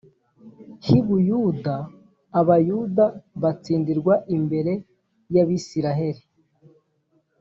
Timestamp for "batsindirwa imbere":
3.41-4.71